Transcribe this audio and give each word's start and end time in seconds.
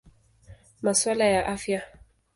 Masuala 0.81 1.25
ya 1.25 1.41
Afya. 1.53 1.81